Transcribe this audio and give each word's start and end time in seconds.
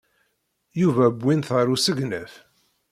Yuba 0.81 1.05
wwin-t 1.19 1.47
ɣer 1.55 1.65
usegnaf. 1.75 2.33